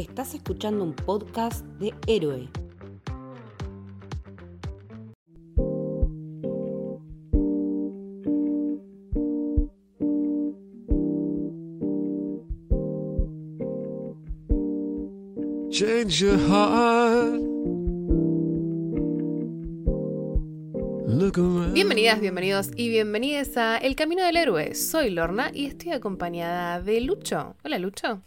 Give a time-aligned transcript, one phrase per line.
[0.00, 2.48] Estás escuchando un podcast de Héroe.
[15.68, 17.42] Change your heart.
[21.74, 24.74] Bienvenidas, bienvenidos y bienvenidas a El Camino del Héroe.
[24.74, 27.54] Soy Lorna y estoy acompañada de Lucho.
[27.62, 28.22] Hola Lucho.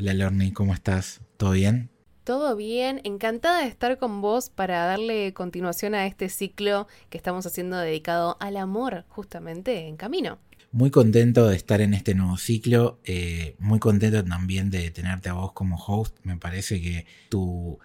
[0.00, 1.22] Hola Lorne, ¿cómo estás?
[1.38, 1.90] ¿Todo bien?
[2.22, 3.00] ¿Todo bien?
[3.02, 8.36] Encantada de estar con vos para darle continuación a este ciclo que estamos haciendo dedicado
[8.38, 10.38] al amor, justamente en camino.
[10.70, 15.32] Muy contento de estar en este nuevo ciclo, eh, muy contento también de tenerte a
[15.32, 16.16] vos como host.
[16.22, 17.80] Me parece que tu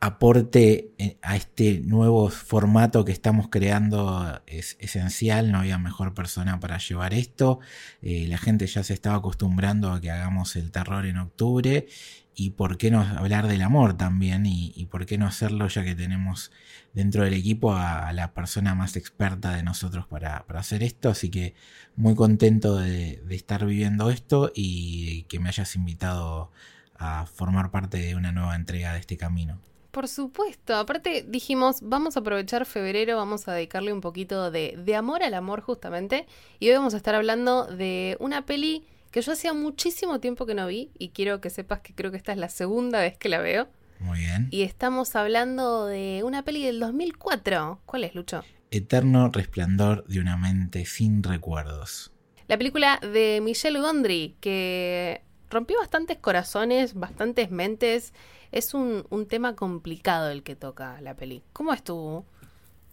[0.00, 6.60] aporte eh, a este nuevo formato que estamos creando es esencial, no había mejor persona
[6.60, 7.60] para llevar esto.
[8.02, 11.86] Eh, la gente ya se estaba acostumbrando a que hagamos el terror en octubre
[12.34, 15.94] y por qué no hablar del amor también y, por qué no hacerlo ya que
[15.94, 16.52] tenemos
[16.92, 21.08] dentro del equipo a, la persona más experta de nosotros para, para hacer esto.
[21.08, 21.54] Así que
[21.96, 26.52] muy contento de estar viviendo esto y que me hayas invitado
[26.98, 29.60] a formar parte de una nueva entrega de este camino.
[29.96, 34.94] Por supuesto, aparte dijimos, vamos a aprovechar febrero, vamos a dedicarle un poquito de, de
[34.94, 36.26] amor al amor justamente,
[36.60, 40.52] y hoy vamos a estar hablando de una peli que yo hacía muchísimo tiempo que
[40.52, 43.30] no vi, y quiero que sepas que creo que esta es la segunda vez que
[43.30, 44.48] la veo, Muy bien.
[44.50, 47.80] y estamos hablando de una peli del 2004.
[47.86, 48.44] ¿Cuál es, Lucho?
[48.70, 52.12] Eterno resplandor de una mente sin recuerdos.
[52.48, 58.12] La película de Michelle Gondry, que rompió bastantes corazones, bastantes mentes.
[58.52, 61.42] Es un, un tema complicado el que toca la peli.
[61.52, 62.24] ¿Cómo es tu,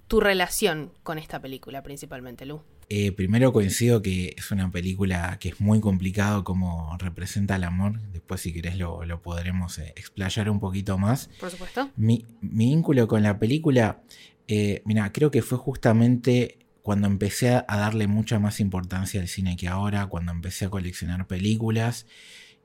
[0.08, 2.62] tu relación con esta película principalmente, Lu?
[2.90, 8.00] Eh, primero coincido que es una película que es muy complicado como representa el amor.
[8.12, 11.30] Después si querés lo, lo podremos eh, explayar un poquito más.
[11.40, 11.90] Por supuesto.
[11.96, 14.02] Mi, mi vínculo con la película,
[14.48, 19.56] eh, mira, creo que fue justamente cuando empecé a darle mucha más importancia al cine
[19.56, 22.06] que ahora, cuando empecé a coleccionar películas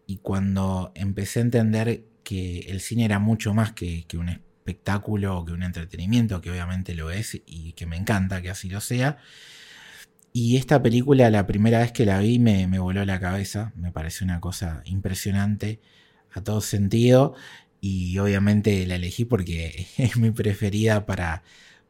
[0.07, 5.45] y cuando empecé a entender que el cine era mucho más que, un espectáculo o
[5.47, 9.17] que un entretenimiento, que obviamente lo es y que me encanta que así lo sea.
[10.35, 13.73] Y esta película, la primera vez que la vi, me, me voló la cabeza.
[13.77, 15.81] Me pareció una cosa impresionante
[16.33, 17.35] a todo sentido.
[17.81, 21.43] Y obviamente la elegí porque es mi preferida para,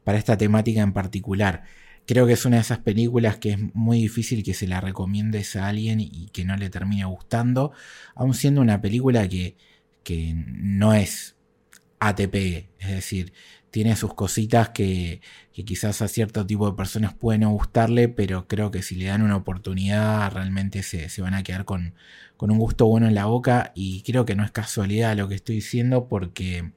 [0.05, 1.63] para esta temática en particular.
[2.05, 5.57] Creo que es una de esas películas que es muy difícil que se la recomiendes
[5.57, 7.73] a alguien y que no le termine gustando,
[8.15, 9.57] aun siendo una película que,
[10.03, 11.35] que no es
[11.99, 12.35] ATP,
[12.79, 13.33] es decir,
[13.71, 15.21] tiene sus cositas que,
[15.65, 19.21] quizás a cierto tipo de personas pueden no gustarle, pero creo que si le dan
[19.21, 21.95] una oportunidad realmente se, van a quedar con,
[22.39, 25.55] un gusto bueno en la boca y creo que no es casualidad lo que estoy
[25.55, 26.71] diciendo porque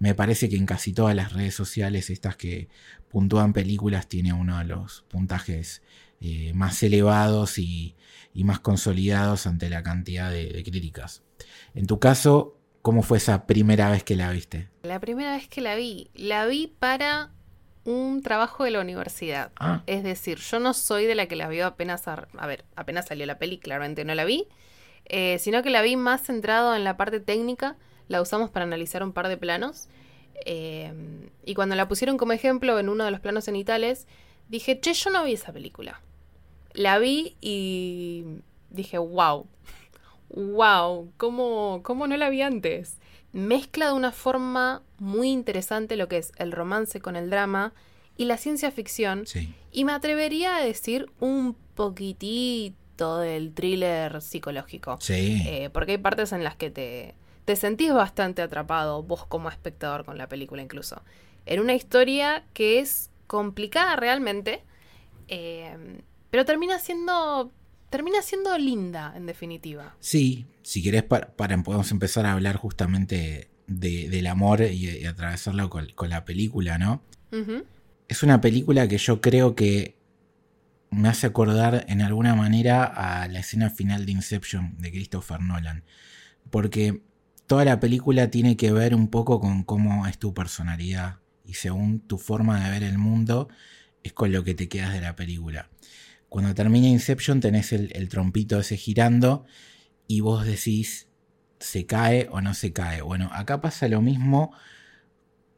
[0.00, 2.68] me parece que en casi todas las redes sociales estas que
[3.08, 5.82] puntúan películas tiene uno de los puntajes
[6.20, 7.94] eh, más elevados y,
[8.34, 11.22] más consolidados ante la cantidad de críticas.
[11.74, 14.68] En tu caso, ¿Cómo fue esa primera vez que la viste?
[14.82, 17.30] La primera vez que la vi, la vi para
[17.84, 19.52] un trabajo de la universidad.
[19.56, 19.82] Ah.
[19.86, 23.08] Es decir, yo no soy de la que la vio apenas, a, a ver, apenas
[23.08, 24.48] salió la peli, claramente no la vi,
[25.04, 27.76] eh, sino que la vi más centrado en la parte técnica,
[28.08, 29.88] la usamos para analizar un par de planos.
[30.46, 30.94] Eh,
[31.44, 34.06] y cuando la pusieron como ejemplo en uno de los planos cenitales,
[34.48, 36.00] dije, che, yo no vi esa película.
[36.72, 38.24] La vi y
[38.70, 39.46] dije, wow,
[40.34, 42.98] wow, ¿cómo, ¿cómo no la vi antes?
[43.32, 47.72] Mezcla de una forma muy interesante lo que es el romance con el drama
[48.16, 49.26] y la ciencia ficción.
[49.26, 49.54] Sí.
[49.72, 54.98] Y me atrevería a decir un poquitito del thriller psicológico.
[55.00, 55.42] Sí.
[55.46, 57.14] Eh, porque hay partes en las que te,
[57.44, 61.02] te sentís bastante atrapado, vos como espectador con la película incluso.
[61.46, 64.62] En una historia que es complicada realmente,
[65.28, 67.50] eh, pero termina siendo
[67.90, 69.96] termina siendo linda, en definitiva.
[70.00, 75.04] Sí, si querés, para, para podemos empezar a hablar justamente de, del amor y, y
[75.04, 77.02] atravesarlo con, con, la película, ¿no?
[77.32, 77.64] Uh -huh.
[78.08, 79.96] Es una película que yo creo que
[80.90, 85.84] me hace acordar en alguna manera a la escena final de Inception de Christopher Nolan.
[86.50, 87.02] Porque
[87.46, 92.00] toda la película tiene que ver un poco con cómo es tu personalidad y según
[92.00, 93.48] tu forma de ver el mundo
[94.02, 95.69] es con lo que te quedas de la película
[96.30, 99.44] cuando termina Inception tenés el, trompito ese girando
[100.06, 101.08] y vos decís,
[101.58, 103.02] ¿se cae o no se cae?
[103.02, 104.52] Bueno, acá pasa lo mismo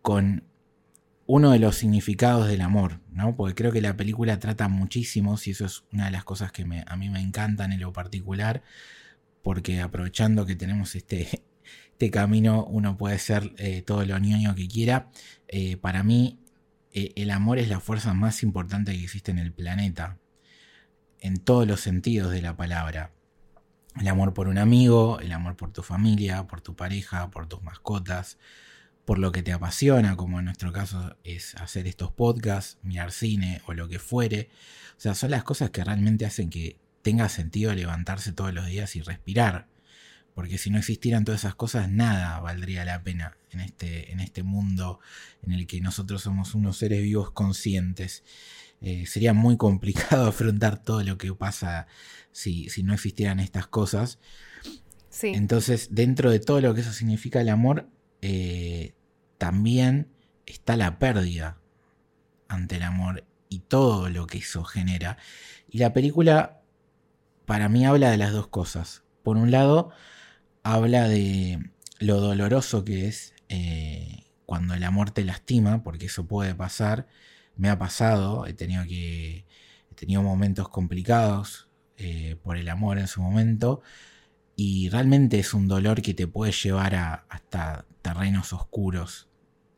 [0.00, 0.44] con
[1.26, 3.36] uno de los significados del amor, ¿no?
[3.36, 6.62] Porque creo que la película trata muchísimo, y eso es una de las cosas que
[6.62, 8.62] a mí me encantan en lo particular,
[9.42, 11.44] porque aprovechando que tenemos este,
[11.92, 15.10] este camino uno puede ser eh, todo lo ñoño que quiera.
[15.48, 16.40] Eh, para mí,
[16.92, 20.18] eh, el amor es la fuerza más importante que existe en el planeta,
[21.22, 23.12] en todos los sentidos de la palabra.
[23.98, 27.62] El amor por un amigo, el amor por tu familia, por tu pareja, por tus
[27.62, 28.38] mascotas,
[29.04, 33.62] por lo que te apasiona, como en nuestro caso es hacer estos podcasts, mirar cine
[33.66, 34.50] o lo que fuere.
[34.96, 38.96] O sea, son las cosas que realmente hacen que tenga sentido levantarse todos los días
[38.96, 39.68] y respirar.
[40.34, 44.42] Porque si no existieran todas esas cosas, nada valdría la pena en este, en este
[44.42, 44.98] mundo
[45.42, 48.25] en el que nosotros somos unos seres vivos conscientes.
[48.82, 51.87] Eh, sería muy complicado afrontar todo lo que pasa
[52.32, 54.19] si, si no existieran estas cosas.
[55.08, 55.29] Sí.
[55.29, 57.88] Entonces, dentro de todo lo que eso significa el amor,
[58.23, 58.94] eh,
[59.38, 60.08] también
[60.46, 61.58] está la pérdida
[62.49, 65.19] ante el amor y todo lo que eso genera.
[65.69, 66.61] Y la película,
[67.46, 69.02] para mí, habla de las dos cosas.
[69.23, 69.90] Por un lado,
[70.62, 76.55] habla de lo doloroso que es eh, cuando el amor te lastima, porque eso puede
[76.55, 77.06] pasar.
[77.56, 79.46] Me ha pasado, he tenido que.
[79.90, 81.69] He tenido momentos complicados
[81.99, 83.82] eh, por el amor en su momento.
[84.56, 89.28] Y realmente es un dolor que te puede llevar a, hasta terrenos oscuros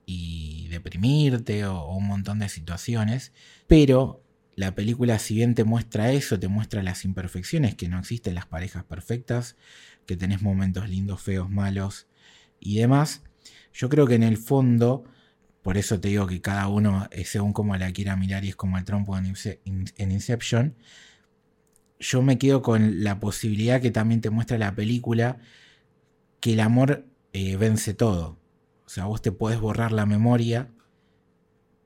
[0.07, 3.33] y deprimirte o, un montón de situaciones.
[3.67, 4.25] Pero
[4.57, 8.47] la película, si bien te muestra eso, te muestra las imperfecciones, que no existen las
[8.47, 9.57] parejas perfectas,
[10.07, 12.07] que tenés momentos lindos, feos, malos
[12.61, 13.23] y demás.
[13.73, 15.05] Yo creo que en el fondo,
[15.65, 18.55] por eso te digo que cada uno, es según como la quiera mirar y es
[18.55, 20.77] como el trompo en Inception,
[21.99, 25.39] yo me quedo con la posibilidad que también te muestra la película,
[26.41, 28.39] que el amor eh, vence todo.
[28.85, 30.71] O sea, vos te podés borrar la memoria,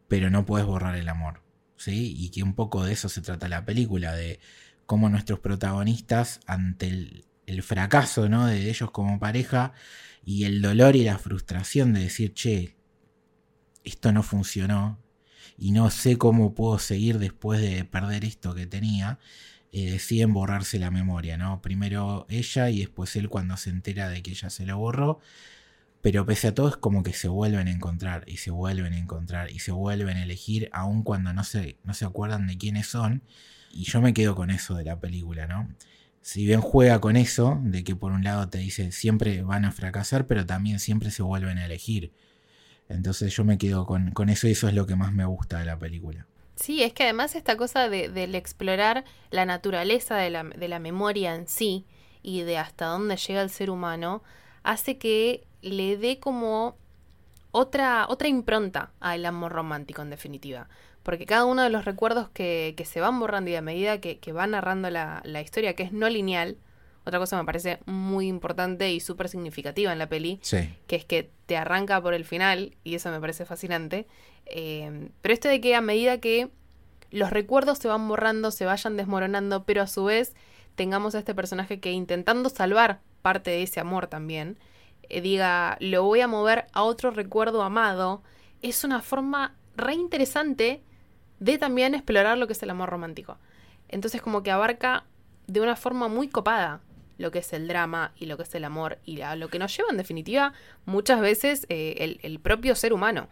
[0.09, 1.45] pero no podés borrar el amor.
[1.77, 2.17] ¿sí?
[2.19, 4.41] Y que un poco de eso se trata la película, de
[4.87, 8.49] cómo nuestros protagonistas, ante el, el fracaso ¿no?
[8.49, 9.73] de ellos como pareja
[10.25, 12.78] y el dolor y la frustración de decir, che,
[13.89, 14.99] esto no funcionó
[15.57, 19.19] y no sé cómo puedo seguir después de perder esto que tenía,
[19.73, 21.61] eh, deciden borrarse la memoria, ¿no?
[21.61, 25.21] Primero ella y después él cuando se entera de que ella se lo borró.
[26.01, 28.99] Pero pese a todo es como que se vuelven a encontrar y se vuelven a
[28.99, 32.87] encontrar y se vuelven a elegir aun cuando no se, no se acuerdan de quiénes
[32.87, 33.23] son.
[33.73, 35.69] Y yo me quedo con eso de la película, ¿no?
[36.23, 39.73] Si bien juega con eso, de que por un lado te dice siempre van a
[39.73, 42.13] fracasar, pero también siempre se vuelven a elegir.
[42.89, 45.59] Entonces yo me quedo con, con eso y eso es lo que más me gusta
[45.59, 46.27] de la película.
[46.55, 50.81] Sí, es que además esta cosa de, del explorar la naturaleza de la, de la
[50.81, 51.87] memoria en sí
[52.23, 54.23] y de hasta dónde llega el ser humano
[54.65, 56.77] hace que le dé como
[57.53, 60.69] otra, otra impronta al amor romántico en definitiva.
[61.03, 64.19] Porque cada uno de los recuerdos que, que se van borrando y a medida que,
[64.19, 66.57] que va narrando la, la historia, que es no lineal,
[67.05, 71.05] otra cosa me parece muy importante y súper significativa en la peli, Sí, que es
[71.05, 74.07] que te arranca por el final, y eso me parece fascinante.
[74.47, 76.51] Eh, pero esto de que a medida que
[77.11, 80.35] los recuerdos se van borrando, se vayan desmoronando, pero a su vez
[80.75, 84.59] tengamos a este personaje que intentando salvar parte de ese amor también,
[85.09, 88.23] eh, diga, lo voy a mover a otro recuerdo amado,
[88.63, 90.83] es una forma re interesante
[91.41, 93.39] de también explorar lo que es el amor romántico.
[93.89, 95.05] Entonces como que abarca
[95.47, 96.81] de una forma muy copada
[97.19, 99.77] lo que es el drama y lo que es el amor y lo que nos
[99.77, 100.55] lleva en definitiva
[100.87, 103.29] muchas veces eh, el, propio ser humano.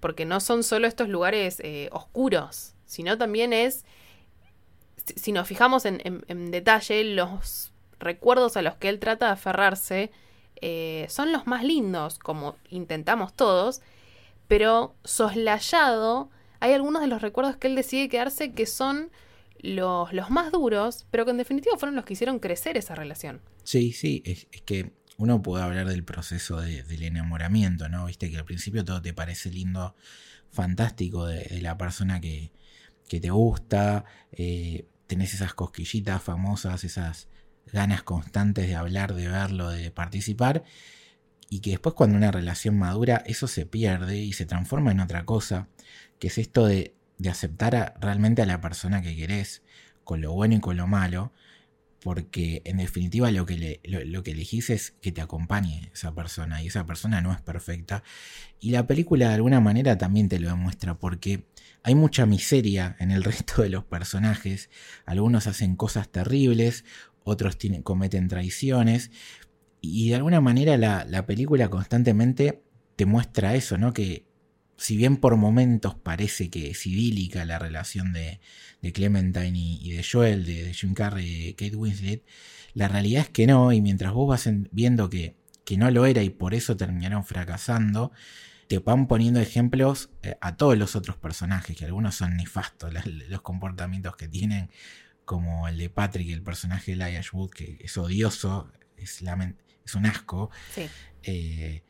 [0.00, 3.84] Porque no son solo estos lugares eh, oscuros, sino también es,
[5.14, 10.10] si, nos fijamos en detalle, los recuerdos a los que él trata de aferrarse
[10.62, 13.80] eh, son los más lindos, como intentamos todos,
[14.48, 16.28] pero soslayado
[16.58, 19.10] hay algunos de los recuerdos que él decide quedarse que son
[19.62, 23.40] los, los más duros, pero que en definitiva fueron los que hicieron crecer esa relación.
[23.64, 28.06] sí, sí, es, es que uno puede hablar del proceso de- del enamoramiento, ¿no?
[28.06, 29.94] Viste que al principio todo te parece lindo,
[30.50, 32.52] fantástico de, la persona que,
[33.08, 37.28] que te gusta, eh, tenés esas cosquillitas famosas, esas
[37.72, 40.64] ganas constantes de hablar, de verlo, de participar,
[41.50, 45.24] y que después cuando una relación madura eso se pierde y se transforma en otra
[45.24, 45.68] cosa,
[46.18, 49.62] que es esto de, de aceptar realmente a la persona que querés,
[50.04, 51.32] con lo bueno y con lo malo,
[52.02, 56.62] porque en definitiva lo que, le- lo, que elegís es que te acompañe esa persona
[56.62, 58.02] y esa persona no es perfecta.
[58.58, 61.44] Y la película de alguna manera también te lo demuestra porque
[61.82, 64.70] hay mucha miseria en el resto de los personajes.
[65.04, 66.84] Algunos hacen cosas terribles,
[67.22, 69.10] otros cometen traiciones.
[69.82, 72.62] Y de alguna manera la, la película constantemente
[72.96, 73.92] te muestra eso, ¿no?
[73.92, 74.24] Que
[74.80, 78.40] si bien por momentos parece que es idílica la relación de,
[78.82, 82.24] de Clementine y, y de Joel, de, de Jim Carrey y de Kate Winslet,
[82.74, 86.04] la realidad es que no, y mientras vos vas en- viendo que que no lo
[86.04, 88.10] era y por eso terminaron fracasando,
[88.66, 93.06] te van poniendo ejemplos eh, a todos los otros personajes, que algunos son nefastos, los,
[93.06, 94.70] los comportamientos que tienen,
[95.24, 99.22] como el de Patrick, el personaje de Elijah Wood, que es odioso, es,
[99.84, 100.50] es un asco.
[100.74, 100.88] Sí.
[101.22, 101.84] Eh,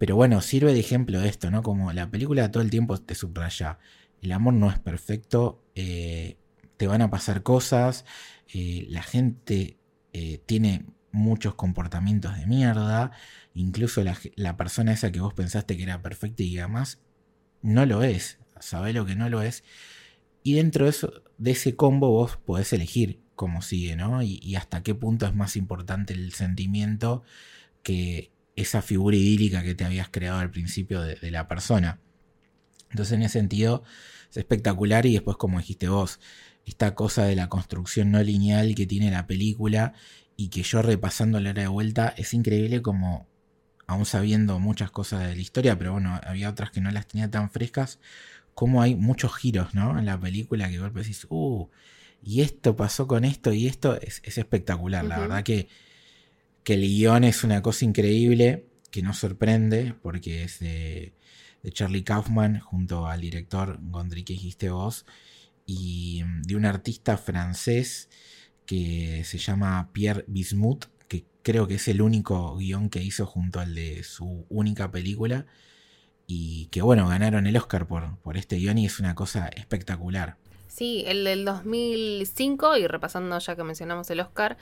[0.00, 1.62] pero bueno, sirve de ejemplo esto, ¿no?
[1.62, 3.78] Como la película todo el tiempo te subraya.
[4.20, 6.36] El amor no es perfecto, eh,
[6.76, 8.04] te van a pasar cosas,
[8.52, 9.76] eh, la gente
[10.46, 13.12] tiene muchos comportamientos de mierda,
[13.54, 16.98] incluso la, persona esa que vos pensaste que era perfecta y además
[17.62, 19.62] no lo es, sabe lo que no lo es.
[20.42, 24.22] Y dentro de, eso, de ese combo vos podés elegir cómo sigue, ¿no?
[24.22, 27.22] Y, hasta qué punto es más importante el sentimiento
[27.82, 32.00] que esa figura idílica que te habías creado al principio de, la persona.
[32.90, 33.82] Entonces, en ese sentido,
[34.30, 36.20] es espectacular y después, como dijiste vos,
[36.66, 39.94] esta cosa de la construcción no lineal que tiene la película
[40.36, 43.28] y que yo repasando la hora de vuelta es increíble como,
[43.86, 47.30] aún sabiendo muchas cosas de la historia, pero bueno, había otras que no las tenía
[47.30, 47.98] tan frescas,
[48.54, 49.98] como hay muchos giros, ¿no?
[49.98, 51.68] En la película que golpe decís, uh,
[52.22, 55.04] y esto pasó con esto y esto es, espectacular.
[55.04, 55.68] La verdad que,
[56.64, 61.14] que, el guion es una cosa increíble, que nos sorprende, porque es de,
[61.72, 65.06] Charlie Kaufman junto al director Gondry que dijiste vos,
[65.66, 68.08] y de un artista francés
[68.66, 73.60] que se llama Pierre Bismuth, que creo que es el único guion que hizo junto
[73.60, 75.46] al de su única película
[76.26, 80.36] y que bueno, ganaron el Oscar por, por este guion y es una cosa espectacular.
[80.68, 84.56] Sí, el del 2005, y repasando ya que mencionamos el Oscar,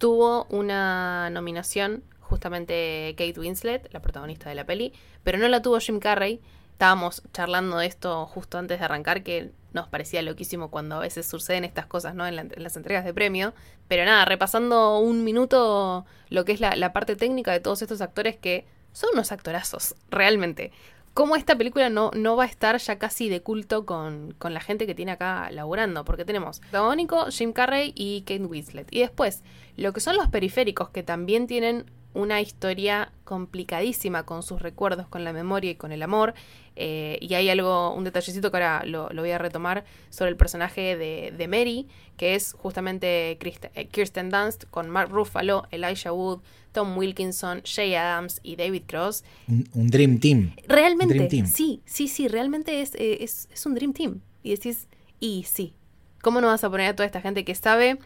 [0.00, 5.78] tuvo una nominación justamente Kate Winslet, la protagonista de la peli, pero no la tuvo
[5.78, 6.40] Jim Carrey.
[6.72, 11.26] Estábamos charlando de esto justo antes de arrancar, que nos parecía loquísimo cuando a veces
[11.26, 12.26] suceden estas cosas, ¿no?
[12.26, 13.52] En, las entregas de premio.
[13.88, 18.00] Pero nada, repasando un minuto lo que es la, la parte técnica de todos estos
[18.00, 20.72] actores que son unos actorazos, realmente
[21.14, 24.86] cómo esta película no, no va a estar ya casi de culto con, la gente
[24.86, 28.88] que tiene acá laburando, porque tenemos protagónico Jim Carrey y Kate Winslet.
[28.90, 29.42] Y después,
[29.76, 35.24] lo que son los periféricos, que también tienen una historia complicadísima con sus recuerdos, con
[35.24, 36.34] la memoria y con el amor.
[36.76, 40.96] Eh, y hay algo, un detallecito que ahora lo, voy a retomar sobre el personaje
[40.96, 41.86] de, de Mary,
[42.16, 46.40] que es justamente eh, Kirsten Dunst con Mark Ruffalo, Elijah Wood,
[46.72, 49.24] Tom Wilkinson, Jay Adams y David Cross.
[49.48, 50.54] Un, Dream Team.
[50.66, 54.20] Realmente, sí, sí, sí, realmente es, eh, es, es un Dream Team.
[54.42, 54.88] Y decís,
[55.18, 55.74] y sí,
[56.22, 57.98] ¿cómo no vas a poner a toda esta gente que sabe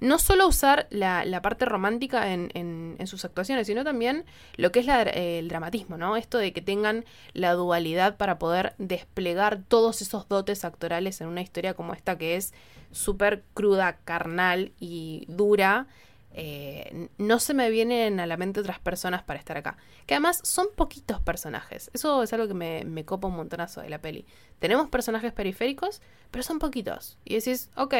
[0.00, 4.24] no solo usar la, parte romántica en, en, sus actuaciones, sino también
[4.56, 6.16] lo que es el dramatismo, ¿no?
[6.16, 11.40] Esto de que tengan la dualidad para poder desplegar todos esos dotes actorales en una
[11.40, 12.52] historia como esta que es
[12.90, 15.86] súper cruda, carnal y dura.
[16.38, 19.78] Eh, no se me vienen a la mente otras personas para estar acá.
[20.06, 21.90] Que además son poquitos personajes.
[21.94, 24.26] Eso es algo que me, me copa un montonazo de la peli.
[24.58, 27.16] Tenemos personajes periféricos, pero son poquitos.
[27.24, 27.94] Y decís, ok,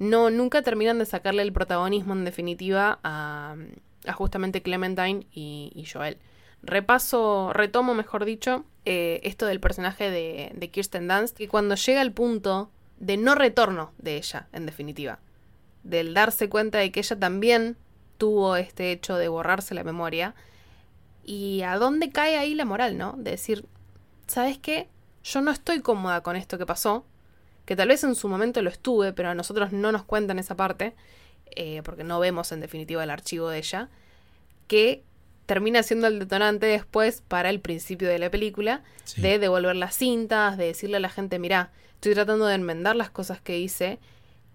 [0.00, 3.54] no, nunca terminan de sacarle el protagonismo en definitiva a,
[4.14, 6.16] justamente Clementine y, Joel.
[6.62, 12.00] Repaso, retomo, mejor dicho, eh, esto del personaje de, de Kirsten Dunst, que cuando llega
[12.00, 15.18] al punto de no retorno de ella, en definitiva,
[15.84, 17.76] del darse cuenta de que ella también
[18.16, 20.34] tuvo este hecho de borrarse la memoria,
[21.26, 23.14] y a dónde cae ahí la moral, ¿no?
[23.18, 23.66] De decir,
[24.26, 24.88] ¿sabes qué?
[25.24, 27.04] Yo no estoy cómoda con esto que pasó,
[27.70, 30.56] que tal vez en su momento lo estuve, pero a nosotros no nos cuentan esa
[30.56, 30.92] parte,
[31.54, 33.88] eh, porque no vemos en definitiva el archivo de ella,
[34.66, 35.04] que
[35.46, 38.82] termina siendo el detonante después para el principio de la película,
[39.18, 43.10] de devolver las cintas, de decirle a la gente, mira, estoy tratando de enmendar las
[43.10, 44.00] cosas que hice,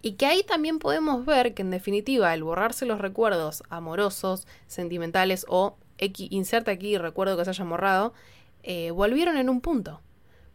[0.01, 5.45] y que ahí también podemos ver que en definitiva el borrarse los recuerdos amorosos, sentimentales
[5.47, 8.13] o inserta aquí recuerdo que se haya borrado,
[8.63, 10.01] eh, volvieron en un punto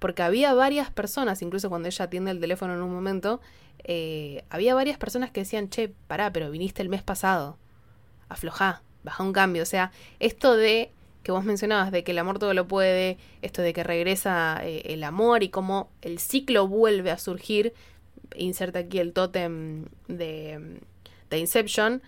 [0.01, 3.41] porque había varias personas, incluso cuando ella atiende el teléfono en un momento,
[3.85, 7.59] eh, había varias personas que decían, che, pará, pero viniste el mes pasado,
[8.29, 9.63] aflojá, baja un cambio.
[9.63, 10.91] O sea, esto de
[11.23, 14.83] que vos mencionabas, de que el amor todo lo puede, esto de que regresa eh,
[14.87, 17.75] el amor y cómo el ciclo vuelve a surgir,
[18.35, 20.81] inserta aquí el tótem de,
[21.29, 22.03] de Inception,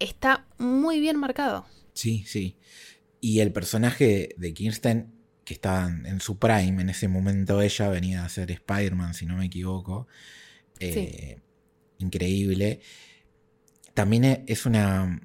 [0.00, 1.66] está muy bien marcado.
[1.94, 2.56] Sí, sí.
[3.20, 5.17] Y el personaje de Kirsten
[5.48, 9.38] que estaba en su prime, en ese momento ella venía a ser Spider-Man, si no
[9.38, 10.06] me equivoco.
[10.78, 11.38] Eh,
[11.96, 12.80] increíble.
[13.94, 15.22] También e, es una,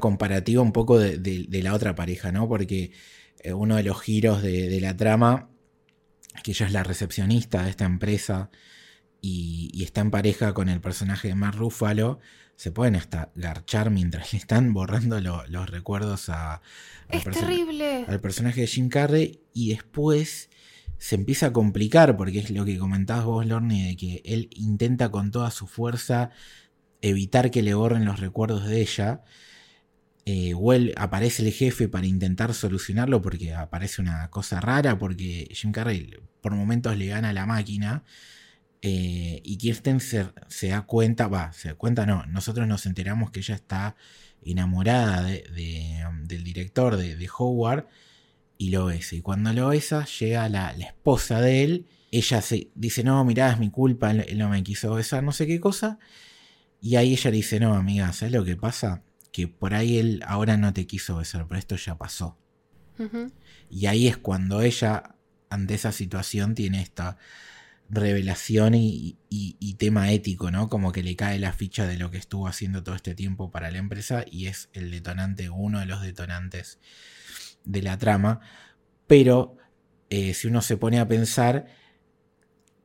[0.00, 2.48] comparativa un poco de, la otra pareja, ¿no?
[2.48, 2.90] Porque
[3.38, 5.48] eh, uno de los giros de, la trama,
[6.42, 8.50] que ella es la recepcionista de esta empresa
[9.22, 12.18] y, y está en pareja con el personaje de Mark Ruffalo,
[12.56, 16.60] se pueden hasta garchar mientras le están borrando lo- los recuerdos a, al
[17.08, 18.04] Es perso- terrible.
[18.06, 20.50] al personaje de Jim Carrey y después
[20.98, 25.08] se empieza a complicar porque es lo que comentabas vos, Lorne, de que él intenta
[25.10, 26.30] con toda su fuerza
[27.00, 29.22] evitar que le borren los recuerdos de ella.
[30.24, 35.72] Eh, vuel- aparece el jefe para intentar solucionarlo porque aparece una cosa rara porque Jim
[35.72, 36.10] Carrey
[36.40, 38.04] por momentos le gana a la máquina
[38.82, 43.30] eh, y Kirsten se, se da cuenta, va, se da cuenta no, nosotros nos enteramos
[43.30, 43.94] que ella está
[44.44, 47.86] enamorada de- de, um, del director de, de Howard
[48.58, 49.14] y lo besa.
[49.14, 51.86] Y cuando lo besa, llega la, la esposa de él.
[52.10, 55.46] Ella se dice, no, mirá, es mi culpa, él, no me quiso besar, no sé
[55.46, 55.98] qué cosa.
[56.80, 59.02] Y ahí ella dice, no, amiga, ¿sabes lo que pasa?
[59.30, 62.36] Que por ahí él ahora no te quiso besar, pero esto ya pasó.
[63.70, 65.14] Y ahí es cuando ella,
[65.48, 67.16] ante esa situación, tiene esta
[67.94, 70.68] revelación y, y- y tema ético, ¿no?
[70.70, 73.70] Como que le cae la ficha de lo que estuvo haciendo todo este tiempo para
[73.70, 76.78] la empresa y es el detonante, uno de los detonantes
[77.64, 78.40] de la trama.
[79.06, 79.56] Pero
[80.08, 81.66] eh, si uno se pone a pensar,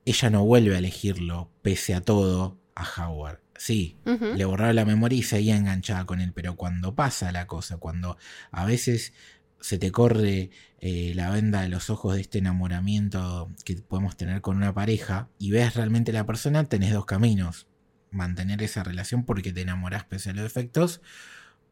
[0.05, 3.39] ella no vuelve a elegirlo, pese a todo, a Howard.
[3.57, 3.97] Sí,
[4.35, 6.31] le borraron la memoria y seguía enganchada con él.
[6.33, 8.17] Pero cuando pasa la cosa, cuando
[8.51, 9.13] a veces
[9.59, 14.41] se te corre eh, la venda de los ojos de este enamoramiento que podemos tener
[14.41, 17.67] con una pareja y ves realmente la persona, tenés dos caminos.
[18.11, 21.01] Mantener esa relación porque te enamorás pese a los defectos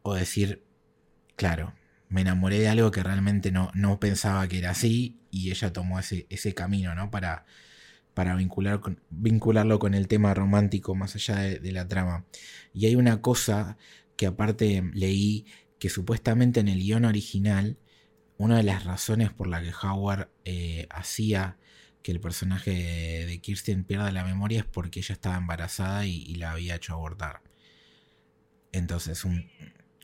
[0.01, 0.63] o decir,
[1.35, 1.73] claro,
[2.09, 5.99] me enamoré de algo que realmente no, no pensaba que era así y ella tomó
[5.99, 7.09] ese, ese camino, ¿no?
[7.09, 7.45] Para,
[8.13, 12.25] para vincular vincularlo con el tema romántico más allá de la trama.
[12.73, 13.77] Y hay una cosa
[14.15, 15.45] que aparte leí
[15.79, 17.77] que supuestamente en el guion original,
[18.37, 21.57] una de las razones por la que Howard eh, hacía
[22.01, 26.17] que el personaje de, de Kirsten pierda la memoria es porque ella estaba embarazada y,
[26.23, 27.41] y la había hecho abortar.
[28.71, 29.49] Entonces, un,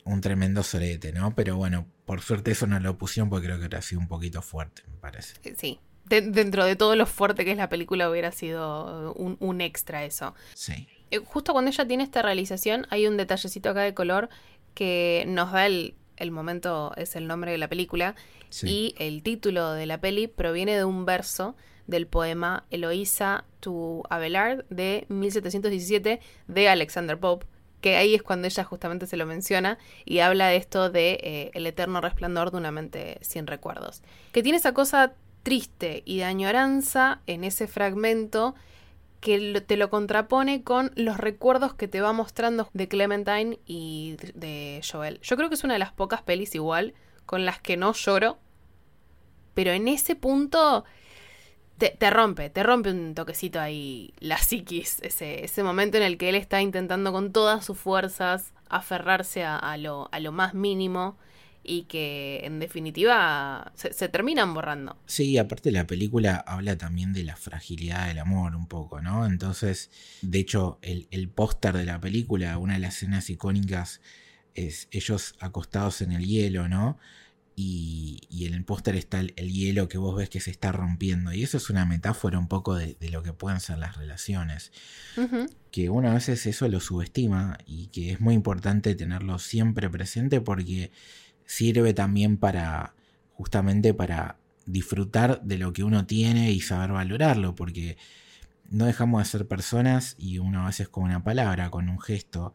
[0.04, 1.34] un tremendo sorete, ¿no?
[1.34, 4.42] Pero bueno, por suerte eso no lo pusieron porque creo que hubiera sido un poquito
[4.42, 5.34] fuerte, me parece.
[5.44, 5.80] Eh, Sí.
[6.04, 10.04] De- dentro de todo lo fuerte que es la película hubiera sido un, un extra
[10.04, 10.34] eso.
[10.52, 10.88] Sí.
[11.12, 14.28] Eh, Justo cuando ella tiene esta realización hay un detallecito acá de color
[14.74, 18.14] que nos da el, el momento, es el nombre de la película,
[18.50, 18.68] sí.
[18.68, 21.56] y el título de la peli proviene de un verso
[21.86, 27.46] del poema Eloísa to Abelard de 1717 de Alexander Pope,
[27.80, 31.50] que ahí es cuando ella justamente se lo menciona y habla de esto de eh,
[31.54, 34.02] el eterno resplandor de una mente sin recuerdos.
[34.32, 38.54] Que tiene esa cosa triste y de añoranza en ese fragmento
[39.22, 44.82] que te lo contrapone con los recuerdos que te va mostrando de Clementine y de
[44.82, 45.20] Joel.
[45.22, 46.92] Yo creo que es una de las pocas pelis igual
[47.24, 48.38] con las que no lloro,
[49.54, 50.84] pero en ese punto
[51.78, 56.18] te, te rompe, te rompe un toquecito ahí la psiquis, ese, ese momento en el
[56.18, 61.16] que él está intentando con todas sus fuerzas aferrarse a lo, a lo más mínimo
[61.64, 64.96] y que en definitiva se, se terminan borrando.
[65.06, 69.26] Sí, aparte la película habla también de la fragilidad del amor un poco, ¿no?
[69.26, 69.90] Entonces,
[70.22, 74.00] de hecho, el, el póster de la película, una de las escenas icónicas
[74.54, 76.98] es ellos acostados en el hielo, ¿no?
[77.54, 80.72] Y, y en el póster está el, el hielo que vos ves que se está
[80.72, 81.32] rompiendo.
[81.32, 84.72] Y eso es una metáfora un poco de, de lo que pueden ser las relaciones.
[85.70, 90.40] Que uno a veces eso lo subestima y que es muy importante tenerlo siempre presente
[90.40, 90.92] porque
[91.46, 92.94] sirve también para
[93.34, 97.96] justamente para disfrutar de lo que uno tiene y saber valorarlo, porque
[98.70, 102.54] no dejamos de ser personas y uno a veces con una palabra, con un gesto,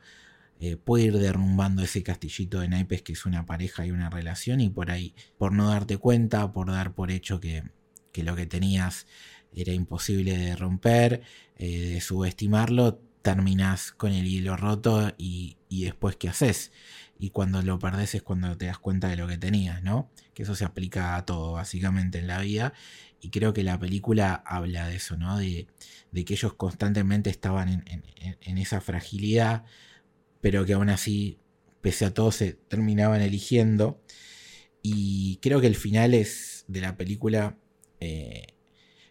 [0.60, 4.60] eh, puede ir derrumbando ese castillito de naipes que es una pareja y una relación
[4.62, 7.63] y por ahí, por no darte cuenta, por dar por hecho que,
[8.12, 9.06] que lo que tenías
[9.54, 11.21] era imposible de romper,
[11.58, 16.71] eh, de subestimarlo, terminas con el hilo roto y, y después ¿qué haces?
[17.19, 20.12] Y cuando lo perdés es cuando te das cuenta de lo que tenías, ¿no?
[20.34, 22.73] Que eso se aplica a todo, básicamente, en la vida.
[23.21, 25.38] Y creo que la película habla de eso, ¿no?
[25.39, 25.67] De,
[26.12, 29.65] de que ellos constantemente estaban en, en- esa fragilidad,
[30.41, 31.39] pero que aún así,
[31.82, 34.01] pese a todo, se terminaban eligiendo.
[34.82, 37.58] Y creo que el final es de la película
[37.99, 38.47] eh,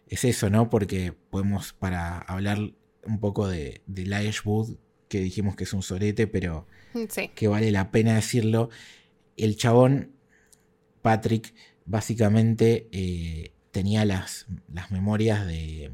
[0.08, 0.70] es eso, ¿no?
[0.70, 2.58] Porque podemos, para hablar
[3.04, 4.76] un poco de, de Wood,
[5.08, 6.66] que dijimos que es un sorete, pero
[7.08, 7.30] Sí.
[7.34, 8.70] que vale la pena decirlo.
[9.36, 10.12] El chabón,
[11.02, 15.92] Patrick, básicamente eh, tenía las, las memorias de,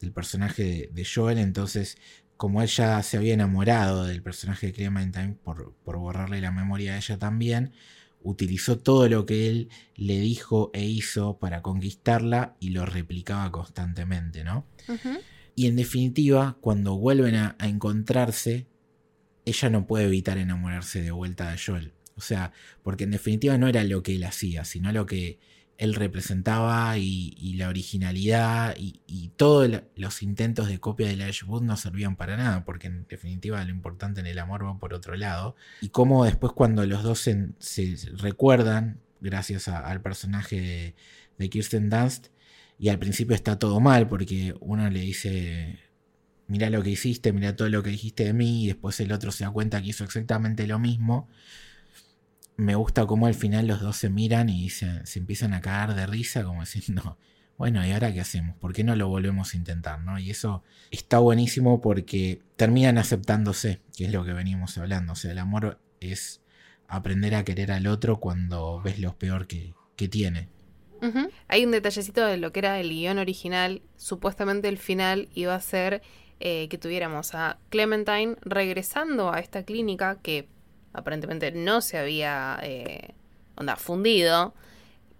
[0.00, 1.96] del personaje de, de Joel, entonces
[2.36, 6.94] como él ya se había enamorado del personaje de Clementine por, por borrarle la memoria
[6.94, 7.72] a ella también,
[8.20, 14.42] utilizó todo lo que él le dijo e hizo para conquistarla y lo replicaba constantemente,
[14.42, 14.66] ¿no?
[14.88, 15.20] Ujú.
[15.54, 18.66] Y en definitiva, cuando vuelven a, encontrarse,
[19.44, 21.92] ella no puede evitar enamorarse de vuelta de Joel.
[22.16, 25.38] O sea, porque en definitiva no era lo que él hacía, sino lo que
[25.78, 31.76] él representaba y, la originalidad y, todos los intentos de copia de la Wood no
[31.76, 35.56] servían para nada, porque en definitiva lo importante en el amor va por otro lado.
[35.80, 40.94] Y cómo después cuando los dos se, recuerdan, gracias al personaje
[41.38, 42.28] de, Kirsten Dunst,
[42.82, 45.78] y al principio está todo mal, porque uno le dice,
[46.48, 49.32] mira lo que hiciste, mira todo lo que dijiste de mí, y después el otro
[49.32, 51.28] se da cuenta que hizo exactamente lo mismo
[52.56, 55.94] me gusta cómo al final los dos se miran y se, se, empiezan a cagar
[55.94, 57.18] de risa, como diciendo,
[57.58, 58.56] bueno, ¿y ahora qué hacemos?
[58.56, 60.00] ¿Por qué no lo volvemos a intentar?
[60.00, 60.18] ¿no?
[60.18, 65.12] Y eso está buenísimo porque terminan aceptándose, que es lo que venimos hablando.
[65.12, 66.40] O sea, el amor es
[66.88, 70.48] aprender a querer al otro cuando ves lo peor que, que tiene.
[71.48, 73.82] Hay un detallecito de lo que era el guion original.
[73.96, 76.02] Supuestamente el final iba a ser
[76.38, 80.48] eh, que tuviéramos a Clementine regresando a esta clínica que
[80.92, 83.14] aparentemente no se había eh,
[83.56, 84.54] onda, fundido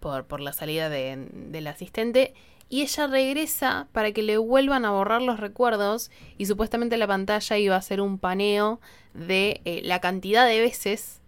[0.01, 2.35] por, por la salida de, del asistente.
[2.68, 7.59] Y ella regresa para que le vuelvan a borrar los recuerdos y supuestamente la pantalla
[7.59, 8.81] iba a ser un paneo
[9.12, 11.21] de eh, la cantidad de veces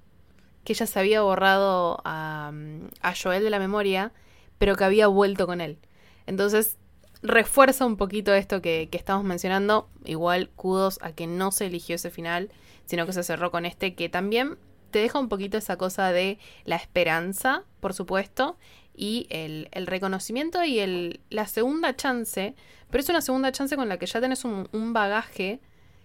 [0.65, 2.51] que ella se había borrado a,
[3.03, 4.13] a Joel de la memoria,
[4.59, 5.79] pero que había vuelto con él.
[6.27, 6.77] Entonces
[7.23, 9.89] refuerza un poquito esto que, que, estamos mencionando.
[10.05, 12.51] Igual, kudos a que no se eligió ese final
[12.87, 14.59] sino que se cerró con este que también
[14.91, 18.57] te deja un poquito esa cosa de la esperanza, por supuesto,
[18.97, 22.55] y el, reconocimiento y el, la segunda chance,
[22.91, 25.61] pero es una segunda chance con la que ya tenés un, bagaje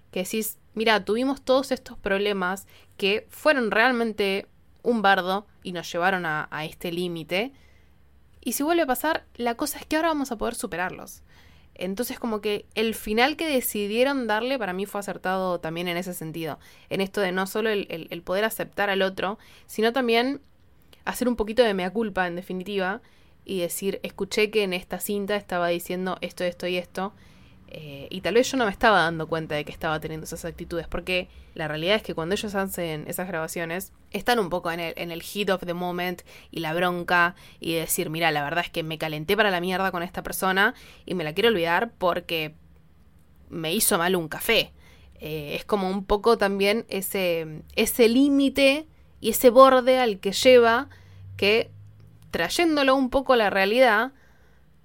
[0.10, 2.66] que decís, mira, tuvimos todos estos problemas
[2.98, 4.48] que fueron realmente
[4.82, 7.54] un bardo y nos llevaron a, a este límite.
[8.42, 11.24] Y si vuelve a pasar, la cosa es que ahora vamos a poder superarlos.
[11.80, 16.14] Entonces como que el final que decidieron darle para mí fue acertado también en ese
[16.14, 16.60] sentido.
[16.90, 20.42] En esto de no solo el, poder aceptar al otro, sino también
[21.06, 23.02] hacer un poquito de mea culpa en definitiva
[23.46, 27.14] y decir, escuché que en esta cinta estaba diciendo esto, esto y esto.
[27.72, 30.44] Eh, y tal vez yo no me estaba dando cuenta de que estaba teniendo esas
[30.44, 34.80] actitudes, porque la realidad es que cuando ellos hacen esas grabaciones, están un poco en
[34.80, 38.64] el, en el heat of the moment y la bronca y decir, mira, la verdad
[38.66, 40.74] es que me calenté para la mierda con esta persona
[41.06, 42.56] y me la quiero olvidar porque
[43.50, 44.74] me hizo mal un café.
[45.20, 48.88] Eh, es como un poco también ese, ese límite
[49.22, 50.90] y ese borde al que lleva
[51.38, 51.70] que
[52.32, 54.12] trayéndolo un poco a la realidad,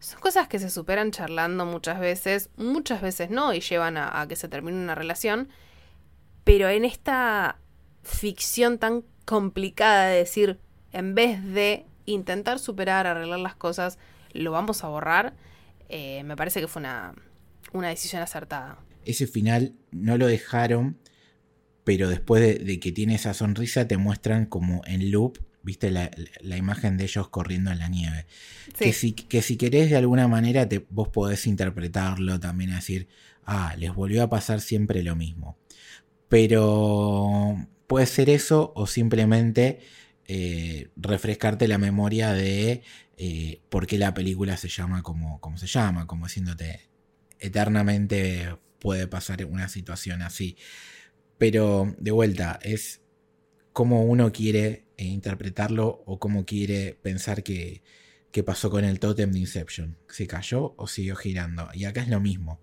[0.05, 4.37] son cosas que se superan charlando muchas veces, muchas veces no, y llevan a, que
[4.37, 5.49] se termine una relación.
[6.45, 7.59] Pero en esta
[8.03, 10.61] ficción tan complicada de decir,
[10.93, 13.99] en vez de intentar superar, arreglar las cosas,
[14.35, 15.37] lo vamos a borrar,
[15.89, 17.15] eh, me parece que fue una,
[17.73, 18.77] una decisión acertada.
[19.07, 20.99] Ese final no lo dejaron,
[21.83, 26.11] pero después de, de, que tiene esa sonrisa te muestran como en loop viste la,
[26.57, 28.27] imagen de ellos corriendo en la nieve.
[28.79, 33.09] Que, si, que si querés de alguna manera te, vos podés interpretarlo también, decir,
[33.45, 35.59] ah, les volvió a pasar siempre lo mismo.
[36.29, 39.81] Pero puede ser eso o simplemente
[40.27, 42.83] eh, refrescarte la memoria de
[43.17, 46.89] eh, por qué la película se llama como, como se llama, como diciéndote,
[47.39, 50.57] eternamente puede pasar una situación así.
[51.39, 53.01] Pero de vuelta, es
[53.73, 57.83] como uno quiere e interpretarlo o cómo quiere pensar que,
[58.45, 59.97] pasó con el tótem de Inception.
[60.09, 61.69] ¿Se cayó o siguió girando?
[61.73, 62.61] Y acá es lo mismo.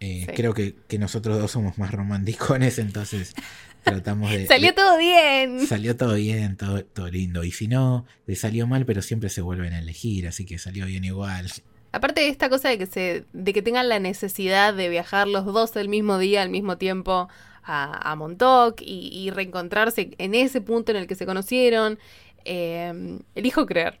[0.00, 3.34] Eh, creo que, nosotros dos somos más romanticones, entonces
[3.84, 4.46] tratamos de...
[4.46, 5.66] salió todo bien.
[5.66, 7.44] Salió todo bien, todo, todo lindo.
[7.44, 10.86] Y si no, le salió mal, pero siempre se vuelven a elegir, así que salió
[10.86, 11.50] bien igual.
[11.92, 15.44] Aparte de esta cosa de que se, de que tengan la necesidad de viajar los
[15.44, 17.28] dos el mismo día, al mismo tiempo
[17.64, 21.98] a, Montauk y, reencontrarse en ese punto en el que se conocieron.
[22.44, 24.00] Eh, elijo creer.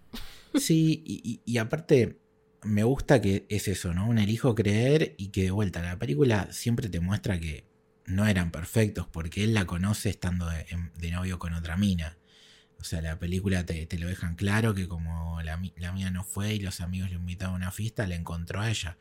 [0.54, 1.02] Sí,
[1.44, 2.20] y, aparte
[2.62, 4.08] me gusta que es eso, ¿no?
[4.08, 7.66] Un elijo creer y que de vuelta la película siempre te muestra que
[8.06, 12.16] no eran perfectos porque él la conoce estando de, novio con otra mina.
[12.78, 16.54] O sea, la película te, lo dejan claro que como la, la, mía no fue
[16.54, 18.98] y los amigos le invitaron a una fiesta, la encontró a ella.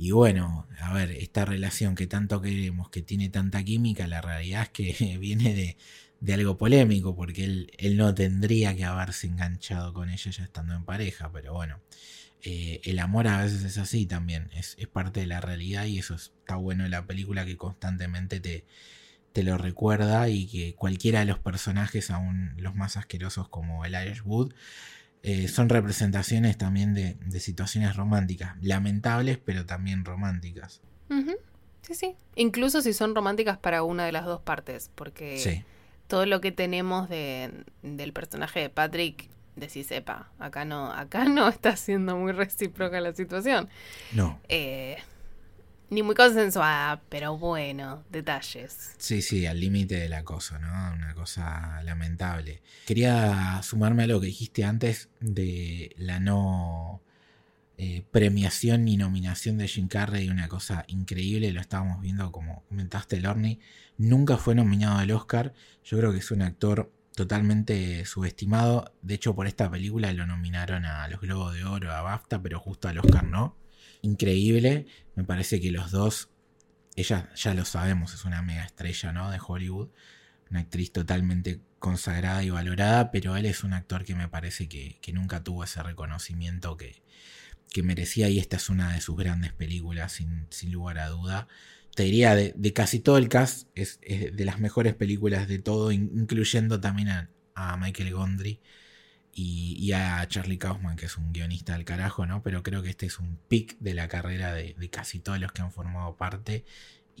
[0.00, 4.62] Y bueno, a ver, esta relación que tanto queremos, que tiene tanta química, la realidad
[4.62, 5.76] es que viene de,
[6.20, 10.74] de algo polémico, porque él, él, no tendría que haberse enganchado con ella ya estando
[10.74, 11.80] en pareja, pero bueno,
[12.42, 15.98] eh, el amor a veces es así también, es, es, parte de la realidad y
[15.98, 18.64] eso está bueno en la película que constantemente te,
[19.32, 23.94] te lo recuerda y que cualquiera de los personajes, aún los más asquerosos como el
[23.94, 24.52] Irish Wood,
[25.22, 30.80] eh, son representaciones también de, situaciones románticas, lamentables pero también románticas.
[31.82, 32.16] Sí, sí.
[32.34, 35.64] Incluso si son románticas para una de las dos partes, porque Sí.
[36.06, 41.48] todo lo que tenemos de, del personaje de Patrick, decís, sepa, acá no, acá no
[41.48, 43.68] está siendo muy recíproca la situación.
[44.12, 44.38] No.
[44.48, 44.98] Eh,
[45.90, 48.94] ni muy consensuada, pero bueno, detalles.
[48.98, 50.94] Sí, sí, al límite de la cosa, ¿no?
[50.94, 52.62] Una cosa lamentable.
[52.86, 57.00] Quería sumarme a lo que dijiste antes de la no
[57.80, 63.20] eh, premiación ni nominación de Jim Carrey, una cosa increíble, lo estábamos viendo como comentaste,
[63.20, 63.60] Lorne.
[63.96, 65.54] Nunca fue nominado al Oscar.
[65.84, 68.92] Yo creo que es un actor totalmente subestimado.
[69.02, 72.60] De hecho, por esta película lo nominaron a los Globos de Oro, a BAFTA, pero
[72.60, 73.56] justo al Oscar no.
[74.02, 74.86] Increíble.
[75.14, 76.30] Me parece que los dos
[76.98, 79.30] ella ya lo sabemos, es una mega estrella, ¿no?
[79.30, 79.88] De Hollywood,
[80.50, 84.98] una actriz totalmente consagrada y valorada, pero él es un actor que me parece que,
[85.00, 87.02] que nunca tuvo ese reconocimiento que,
[87.70, 91.46] que, merecía y esta es una de sus grandes películas, sin, sin lugar a duda.
[91.94, 95.92] Te diría, de, de casi todo el cast, es, de las mejores películas de todo,
[95.92, 98.60] incluyendo también a, a Michael Gondry.
[99.40, 102.42] Y, y, a Charlie Kaufman, que es un guionista del carajo, ¿no?
[102.42, 105.52] Pero creo que este es un pic de la carrera de, de, casi todos los
[105.52, 106.64] que han formado parte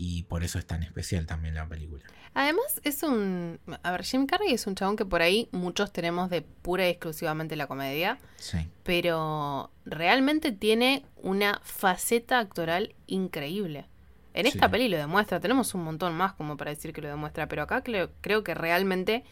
[0.00, 2.04] y por eso es tan especial también la película.
[2.32, 3.58] Además, es un.
[3.82, 6.90] A ver, Jim Carrey es un chabón que por ahí muchos tenemos de pura y
[6.90, 8.18] exclusivamente la comedia.
[8.36, 8.68] Sí.
[8.84, 13.86] Pero realmente tiene una faceta actoral increíble.
[14.34, 14.70] En esta sí.
[14.70, 17.82] peli lo demuestra, tenemos un montón más como para decir que lo demuestra, pero acá
[17.82, 19.24] creo, creo que realmente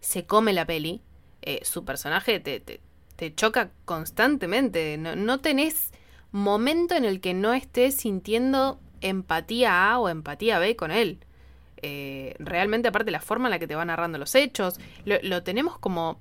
[0.00, 1.02] se come la peli
[1.46, 4.96] eh, su personaje te, te, choca constantemente.
[4.98, 5.92] No, no, tenés
[6.32, 11.18] momento en el que no estés sintiendo empatía A o empatía B con él.
[11.82, 15.42] Eh, realmente, aparte, la forma en la que te va narrando los hechos, lo, lo
[15.42, 16.18] tenemos como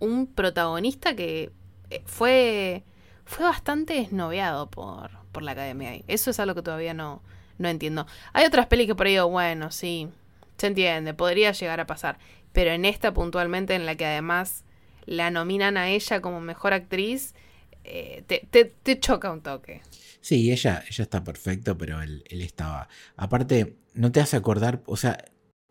[0.00, 1.52] un protagonista que
[1.90, 2.82] eh, fue,
[3.24, 6.02] fue bastante esnoveado por, por la academia.
[6.08, 7.22] Eso es algo que todavía no,
[7.58, 8.06] no entiendo.
[8.32, 10.08] Hay otras pelis que por ahí digo, bueno, sí,
[10.56, 12.18] se entiende, podría llegar a pasar
[12.58, 14.64] pero en esta puntualmente en la que además
[15.06, 17.36] la nominan a ella como mejor actriz,
[17.84, 19.80] eh, te, te, te, choca un toque.
[20.20, 22.88] Sí, ella, ella está perfecto, pero él, él, estaba...
[23.16, 25.24] Aparte, no te hace acordar, o sea,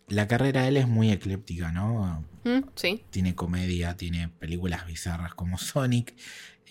[0.07, 2.25] la carrera de él es muy ecléptica, ¿no?
[2.45, 3.03] Mm, sí.
[3.09, 6.15] Tiene comedia, tiene películas bizarras como Sonic,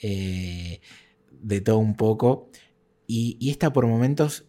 [0.00, 0.80] eh,
[1.30, 2.50] de todo un poco.
[3.06, 4.46] Y, y esta por momentos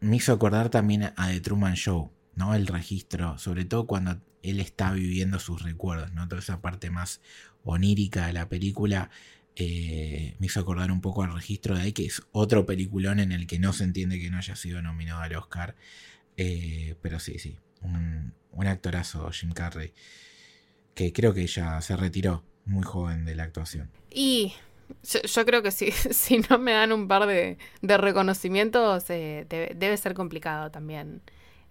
[0.00, 2.54] me hizo acordar también a The Truman Show, ¿no?
[2.54, 6.28] El registro, sobre todo cuando él está viviendo sus recuerdos, ¿no?
[6.28, 7.20] Toda esa parte más
[7.64, 9.10] onírica de la película
[9.60, 13.32] eh, me hizo acordar un poco al registro de ahí, que es otro peliculón en
[13.32, 15.74] el que no se entiende que no haya sido nominado al Oscar.
[16.36, 18.32] Eh, pero sí, sí, un,
[18.66, 19.92] actorazo, Jim Carrey,
[20.94, 23.90] que creo que ya se retiró muy joven de la actuación.
[24.10, 24.54] Y
[25.34, 30.14] yo, creo que si, si no me dan un par de, reconocimientos, eh, debe, ser
[30.14, 31.20] complicado también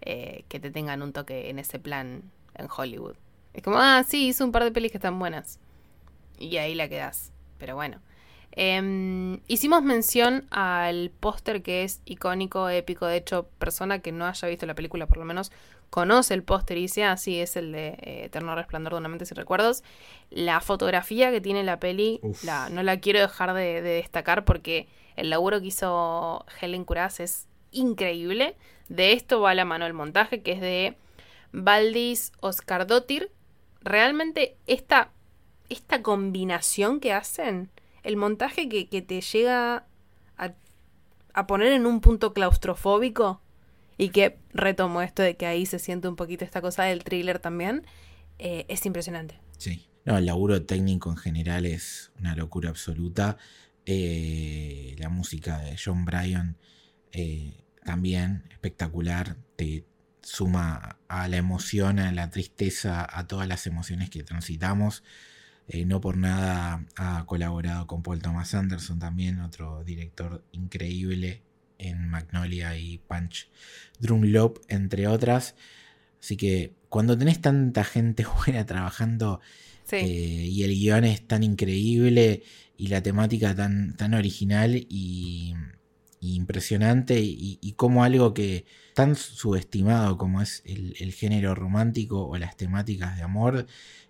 [0.02, 2.22] que te tengan un toque en ese plan
[2.58, 3.16] en Hollywood.
[3.54, 5.60] Es como, ah, sí, hizo un par de pelis que están buenas.
[6.38, 7.32] Y ahí la quedas.
[7.58, 8.00] Pero bueno.
[8.60, 13.06] Eh, hicimos mención al póster que es icónico, épico.
[13.06, 15.52] De hecho, persona que no haya visto la película, por lo menos,
[15.90, 19.10] conoce el póster y dice, ah, sí, es el de eh, Eterno Resplandor de una
[19.10, 19.84] mente sin recuerdos.
[20.30, 24.88] La fotografía que tiene la peli, la, no la quiero dejar de, de, destacar porque
[25.16, 28.56] el laburo que hizo Helen Curaz es increíble.
[28.90, 30.96] De esto va la mano el montaje, que es de
[31.58, 33.32] Valdis Oscardotir.
[33.82, 35.12] Realmente esta,
[35.70, 37.72] esta combinación que hacen,
[38.04, 39.88] el montaje que, que te llega
[40.38, 40.54] a,
[41.34, 43.42] a, poner en un punto claustrofóbico
[43.98, 47.40] y que retomo esto de que ahí se siente un poquito esta cosa del thriller
[47.40, 47.86] también,
[48.40, 49.40] eh, es impresionante.
[49.58, 53.38] Sí, no, el laburo técnico en general es una locura absoluta.
[53.86, 56.58] Eh, la música de John Bryan
[57.12, 59.86] eh, también espectacular, te,
[60.28, 65.04] suma a la emoción, a la tristeza, a todas las emociones que transitamos.
[65.70, 71.44] Eh, no por nada ha colaborado con Paul Thomas Anderson también, otro director increíble
[71.78, 73.50] en Magnolia y Punch
[74.00, 75.56] Drumlop, entre otras.
[76.20, 79.40] Así que cuando tenés tanta gente buena trabajando
[79.86, 79.96] sí.
[79.96, 82.44] eh, y el guion es tan increíble
[82.76, 85.56] y la temática tan, tan original y,
[86.20, 88.66] y impresionante y, y, como algo que
[88.98, 93.68] tan subestimado como es el, género romántico o las temáticas de amor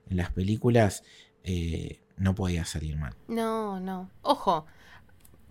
[0.09, 1.03] en las películas
[1.43, 3.13] eh, no podía salir mal.
[3.27, 4.09] No, no.
[4.21, 4.65] Ojo,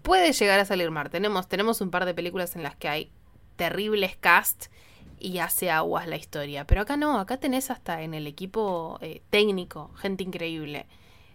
[0.01, 1.11] puede llegar a salir mal.
[1.11, 3.12] Tenemos, tenemos un par de películas en las que hay
[3.57, 4.68] terribles cast
[5.20, 6.66] y hace aguas la historia.
[6.66, 10.87] Pero acá no, acá tenés hasta en el equipo eh, técnico, gente increíble.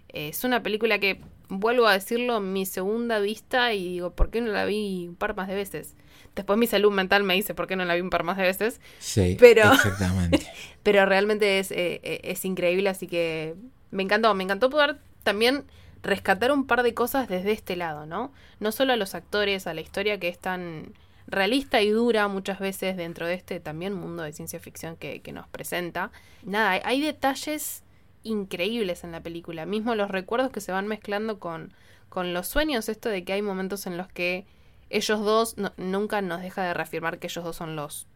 [0.10, 4.42] Eh, es una película que, vuelvo a decirlo, mi segunda vista y digo, ¿por qué
[4.42, 5.94] no la vi un par más de veces?
[6.36, 8.44] Después mi salud mental me dice por qué no la vi un par más de
[8.44, 8.80] veces.
[9.00, 10.46] Sí, Pero- exactamente.
[10.84, 13.56] Pero realmente es, eh, eh, es increíble, así que
[13.92, 14.34] me encantó.
[14.34, 15.66] Me encantó poder también
[16.04, 18.32] rescatar un par de cosas desde este lado, ¿no?
[18.60, 20.94] No solo a los actores, a la historia que es tan
[21.28, 25.32] realista y dura muchas veces dentro de este también mundo de ciencia ficción que, que
[25.32, 26.12] nos presenta.
[26.44, 27.84] Nada, hay, hay detalles
[28.24, 29.66] increíbles en la película.
[29.66, 31.74] Mismo los recuerdos que se van mezclando con,
[32.10, 34.46] con los sueños, esto de que hay momentos en los que
[34.92, 38.08] ellos dos nunca nos deja de reafirmar que ellos dos son los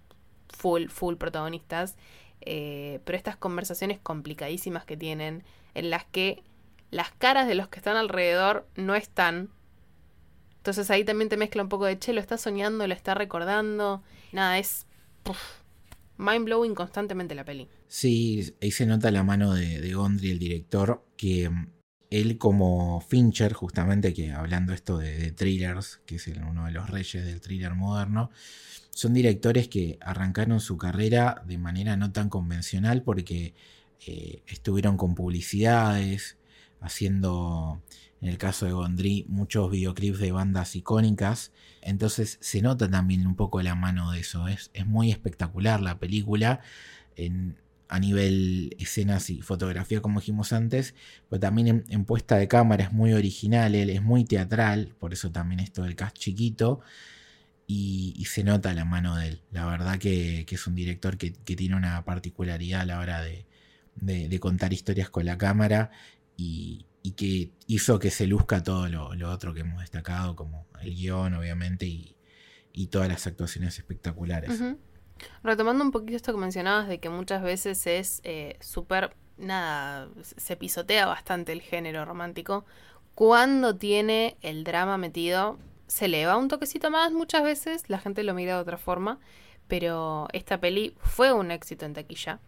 [0.50, 1.96] full, full protagonistas.
[2.42, 6.44] eh, pero estas conversaciones complicadísimas que tienen, en las que
[6.92, 9.50] las caras de los que están alrededor no están.
[10.58, 14.04] Entonces ahí también te mezcla un poco de che, lo está soñando, lo está recordando.
[14.32, 14.88] Nada, es
[16.18, 17.68] mind blowing constantemente la peli.
[17.88, 21.52] Sí, ahí se nota la mano de, de Gondry, el director, que
[22.22, 27.26] él como Fincher, justamente que hablando esto de, thrillers, que es uno de los reyes
[27.26, 28.32] del thriller moderno,
[28.92, 33.54] son directores que arrancaron su carrera de manera no tan convencional porque
[34.08, 36.38] eh, estuvieron con publicidades,
[36.80, 37.82] haciendo,
[38.22, 41.52] en el caso de Gondry, muchos videoclips de bandas icónicas.
[41.82, 44.48] Entonces se nota también un poco la mano de eso.
[44.48, 46.62] Es, es muy espectacular la película.
[47.16, 50.96] En, a nivel escenas y fotografía, como dijimos antes,
[51.30, 55.32] pero también en, puesta de cámara es muy original, él es muy teatral, por eso
[55.32, 56.82] también esto del cast chiquito,
[57.68, 59.42] y, se nota la mano de él.
[59.52, 64.74] La verdad que, es un director que, tiene una particularidad a la hora de, contar
[64.74, 65.92] historias con la cámara
[66.38, 71.34] y, que hizo que se luzca todo lo, otro que hemos destacado, como el guion,
[71.36, 72.16] obviamente, y,
[72.88, 74.62] todas las actuaciones espectaculares.
[75.44, 80.56] Retomando un poquito esto que mencionabas de que muchas veces es eh, súper, nada, se
[80.56, 82.66] pisotea bastante el género romántico.
[83.14, 88.24] Cuando tiene el drama metido, se le va un toquecito más muchas veces, la gente
[88.24, 89.20] lo mira de otra forma,
[89.68, 92.40] pero esta peli fue un éxito en taquilla.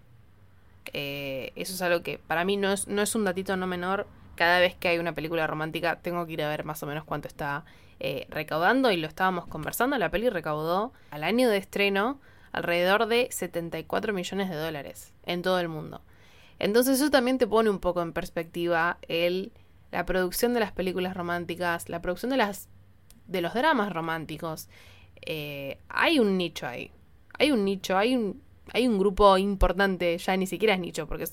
[0.93, 4.07] Eh, eso es algo que para mí no es, no es un datito no menor.
[4.35, 7.03] Cada vez que hay una película romántica tengo que ir a ver más o menos
[7.03, 7.65] cuánto está
[7.99, 9.97] eh, recaudando y lo estábamos conversando.
[9.97, 12.19] La peli recaudó al año de estreno
[12.51, 16.01] alrededor de 74 millones de dólares en todo el mundo.
[16.59, 19.51] Entonces eso también te pone un poco en perspectiva el,
[19.91, 22.67] la producción de las películas románticas, la producción de, las,
[23.27, 24.69] de los dramas románticos.
[25.21, 26.91] Eh, hay un nicho ahí.
[27.39, 28.41] Hay un nicho, hay un,
[28.73, 31.25] hay un grupo importante, ya ni siquiera es nicho, porque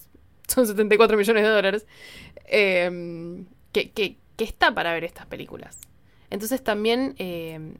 [0.48, 1.86] son 74 millones de dólares,
[2.46, 5.78] eh, que, que, que está para ver estas películas.
[6.30, 7.74] Entonces también eh,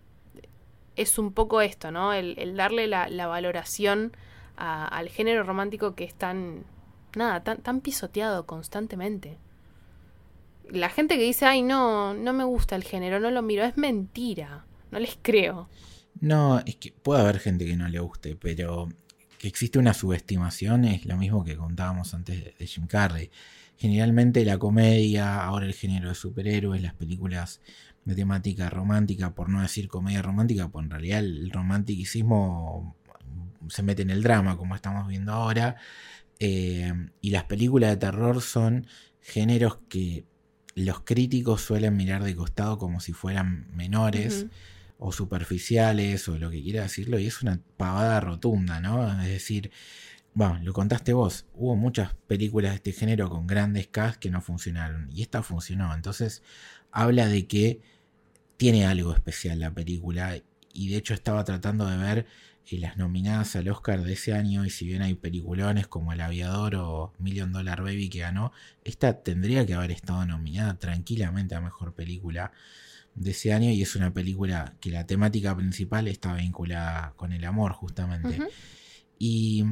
[0.96, 2.12] es un poco esto, ¿no?
[2.12, 4.16] El, darle la, valoración
[4.56, 6.64] al género romántico que es tan,
[7.16, 9.38] nada, tan, tan pisoteado constantemente.
[10.70, 13.76] La gente que dice, ay, no, no me gusta el género, no lo miro, es
[13.76, 14.64] mentira.
[14.90, 15.68] No les creo.
[16.20, 18.88] No, es que puede haber gente que no le guste, pero
[19.38, 23.30] que existe una subestimación es lo mismo que contábamos antes de Jim Carrey.
[23.76, 27.60] Generalmente la comedia, ahora el género de superhéroes, las películas
[28.04, 32.96] de temática romántica, por no decir comedia romántica, pues en realidad el romanticismo
[33.68, 35.76] se mete en el drama, como estamos viendo ahora.
[36.38, 38.86] eh, y las películas de terror son
[39.20, 40.24] géneros que
[40.74, 44.46] los críticos suelen mirar de costado como si fueran menores
[44.98, 49.22] o superficiales o lo que quiera decirlo, y es una pavada rotunda, ¿no?
[49.22, 49.70] Es decir,
[50.34, 54.40] bueno, lo contaste vos, hubo muchas películas de este género con grandes cast que no
[54.40, 56.42] funcionaron, y esta funcionó, entonces
[56.90, 57.80] habla de que
[58.56, 60.36] tiene algo especial la película,
[60.72, 62.26] y de hecho estaba tratando de ver
[62.70, 66.20] eh, las nominadas al Oscar de ese año, y si bien hay peliculones como El
[66.20, 68.52] Aviador o Million Dollar Baby que ganó,
[68.84, 72.52] esta tendría que haber estado nominada tranquilamente a Mejor Película
[73.14, 77.44] de ese año y es una película que la temática principal está vinculada con el
[77.44, 78.40] amor justamente.
[79.18, 79.64] Y,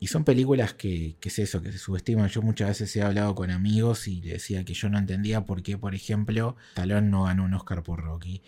[0.00, 2.28] y son películas que, que es eso, que se subestiman.
[2.28, 5.62] Yo muchas veces he hablado con amigos y le decía que yo no entendía por
[5.62, 8.42] qué, por ejemplo, Stallone no ganó un Oscar por Rocky.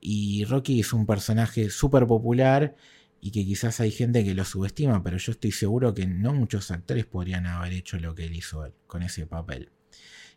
[0.00, 2.76] Y Rocky es un personaje súper popular
[3.20, 6.70] y que quizás hay gente que lo subestima, pero yo estoy seguro que no muchos
[6.70, 9.70] actores podrían haber hecho lo que él hizo él, con ese papel.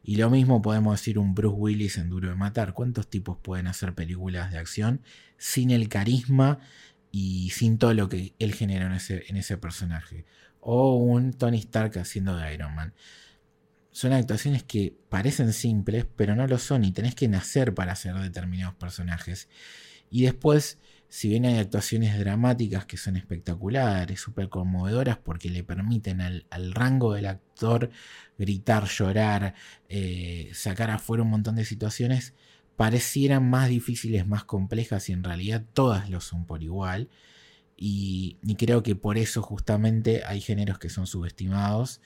[0.03, 2.74] Y lo mismo podemos decir un Bruce Willis en Duro de Matar.
[2.74, 5.01] ¿Cuántos tipos pueden hacer películas de acción
[5.39, 6.59] sin el carisma
[7.11, 10.26] y sin todo lo que él generó en ese, en ese personaje?
[10.68, 12.93] O un Tony Stark haciendo de Iron Man.
[13.91, 18.16] Son actuaciones que parecen simples, pero no lo son y tenés que nacer para hacer
[18.16, 19.47] determinados personajes.
[20.09, 26.20] Y después, si bien hay actuaciones dramáticas que son espectaculares, súper conmovedoras, porque le permiten
[26.20, 27.91] al, al rango del actor
[28.38, 29.53] gritar, llorar,
[29.88, 32.34] eh, sacar afuera un montón de situaciones,
[32.76, 37.09] parecieran más difíciles, más complejas y en realidad todas lo son por igual.
[37.78, 42.01] Y, creo que por eso justamente hay géneros que son subestimados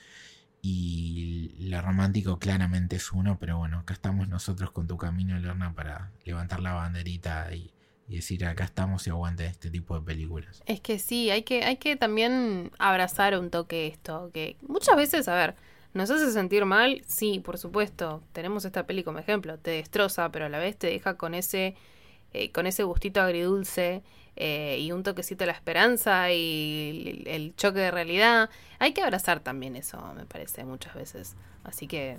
[0.62, 5.74] y lo romántico claramente es uno, pero bueno, acá estamos nosotros con tu camino, Lorna,
[5.74, 7.72] para levantar la banderita y,
[8.10, 10.62] y decir acá estamos y aguante este tipo de películas.
[10.66, 15.28] Es que sí, hay que, hay que también abrazar un toque esto, que muchas veces,
[15.28, 15.54] a ver,
[15.94, 20.46] nos hace sentir mal, sí, por supuesto, tenemos esta peli como ejemplo, te destroza, pero
[20.46, 21.76] a la vez te deja con ese,
[22.32, 24.02] eh, con ese gustito agridulce
[24.36, 28.50] eh, y un toquecito de la esperanza y el, choque de realidad.
[28.78, 31.36] Hay que abrazar también eso, me parece, muchas veces.
[31.64, 32.18] Así que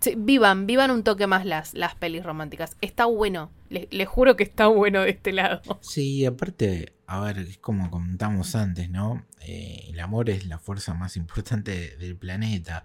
[0.00, 2.76] Sí, vivan, vivan un toque más las, las pelis románticas.
[2.80, 3.50] Está bueno.
[3.68, 5.60] Les juro que está bueno de este lado.
[5.80, 9.26] Sí, aparte, a ver, es como comentamos antes, ¿no?
[9.40, 12.84] Eh, el amor es la fuerza más importante del planeta.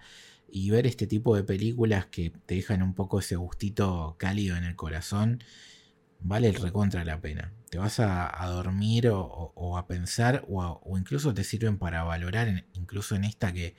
[0.49, 4.63] Y ver este tipo de películas que te dejan un poco ese gustito cálido en
[4.63, 5.43] el corazón,
[6.23, 7.53] vale el recontra la pena.
[7.69, 13.15] Te vas a, a dormir o, a pensar o, incluso te sirven para valorar, incluso
[13.15, 13.75] en esta que,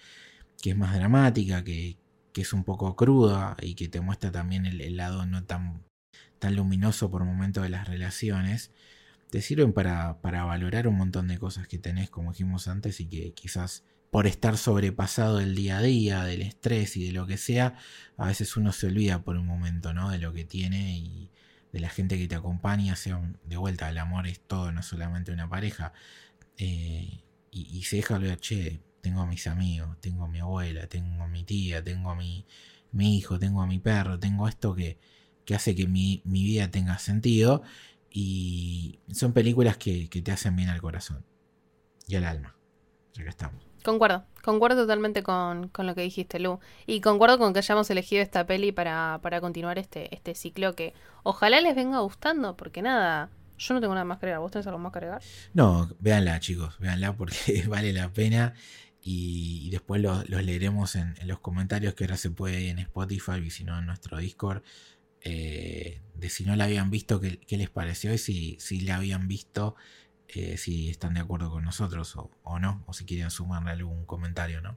[0.62, 1.98] que es más dramática, que,
[2.32, 5.82] que es un poco cruda y que te muestra también el, lado no tan,
[6.38, 8.70] tan luminoso por momentos de las relaciones,
[9.30, 13.06] te sirven para, para valorar un montón de cosas que tenés, como dijimos antes, y
[13.06, 17.36] que quizás por estar sobrepasado del día a día, del estrés y de lo que
[17.36, 17.76] sea,
[18.16, 20.10] a veces uno se olvida por un momento, ¿no?
[20.10, 21.32] De lo que tiene y
[21.74, 25.32] de la gente que te acompaña, sea de vuelta, el amor es todo, no solamente
[25.32, 25.92] una pareja.
[26.56, 30.86] Eh, y, y se deja olvidar, che, tengo a mis amigos, tengo a mi abuela,
[30.86, 32.46] tengo a mi tía, tengo a mi,
[32.92, 35.00] mi hijo, tengo a mi perro, tengo esto que,
[35.44, 37.62] que hace que mi, mi vida tenga sentido.
[38.08, 41.24] Y son películas que, que te hacen bien al corazón
[42.06, 42.56] y al alma.
[43.14, 43.64] Ya que estamos.
[43.84, 46.58] Concuerdo, concuerdo totalmente con, con lo que dijiste, Lu.
[46.86, 50.94] Y concuerdo con que hayamos elegido esta peli para, para continuar este, este ciclo que
[51.22, 54.40] ojalá les venga gustando, porque nada, yo no tengo nada más que agregar.
[54.40, 55.24] ¿Vos tenés algo más que agregar?
[55.52, 58.54] No, véanla, chicos, véanla porque vale la pena.
[59.00, 63.38] Y, y después lo- los leeremos en, los comentarios que ahora se puede en Spotify
[63.44, 64.62] y si no en nuestro Discord.
[65.22, 68.96] eh, de si no la habían visto, qué, qué les pareció y si, si la
[68.96, 69.76] habían visto,
[70.36, 74.04] eh, si están de acuerdo con nosotros o, o no, o si quieren sumarle algún
[74.04, 74.76] comentario, ¿no?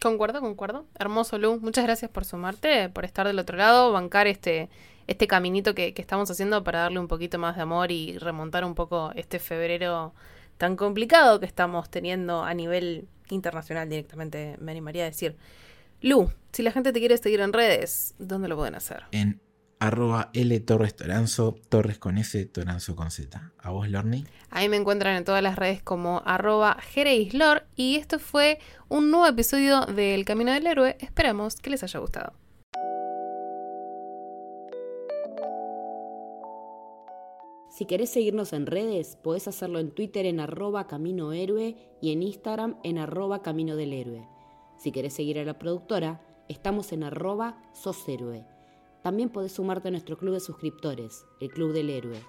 [0.00, 0.86] Concuerdo, concuerdo.
[0.98, 1.58] Hermoso, Lu.
[1.60, 4.68] Muchas gracias por sumarte, por estar del otro lado, bancar este,
[5.06, 8.64] este caminito que, que estamos haciendo para darle un poquito más de amor y remontar
[8.64, 10.12] un poco este febrero
[10.58, 15.36] tan complicado que estamos teniendo a nivel internacional directamente, me animaría a decir.
[16.02, 19.04] Lu, si la gente te quiere seguir en redes, ¿dónde lo pueden hacer?
[19.12, 19.40] En
[19.78, 23.52] arroba L Torres Toranzo, Torres con S, Toranzo con Z.
[23.58, 24.24] ¿A vos, Lorni?
[24.50, 28.58] Ahí me encuentran en todas las redes como arroba Jereislor y esto fue
[28.88, 30.96] un nuevo episodio del Camino del Héroe.
[31.00, 32.32] Esperamos que les haya gustado.
[37.76, 42.22] Si querés seguirnos en redes, podés hacerlo en Twitter en arroba Camino Héroe y en
[42.22, 44.26] Instagram en arroba Camino del Héroe.
[44.78, 48.55] Si querés seguir a la productora, estamos en arroba Sos Héroe.
[49.06, 52.20] También podés sumarte a nuestro club de suscriptores, el Club del Héroe.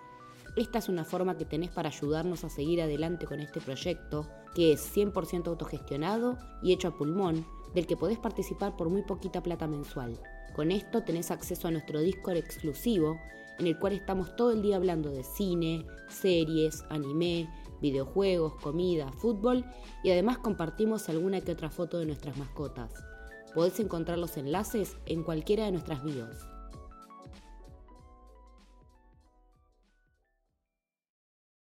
[0.55, 4.73] Esta es una forma que tenés para ayudarnos a seguir adelante con este proyecto, que
[4.73, 9.65] es 100% autogestionado y hecho a pulmón, del que podés participar por muy poquita plata
[9.65, 10.21] mensual.
[10.55, 13.17] Con esto tenés acceso a nuestro Discord exclusivo,
[13.57, 17.49] en el cual estamos todo el día hablando de cine, series, anime,
[17.81, 19.65] videojuegos, comida, fútbol
[20.03, 22.93] y además compartimos alguna que otra foto de nuestras mascotas.
[23.55, 26.47] Podés encontrar los enlaces en cualquiera de nuestras bios.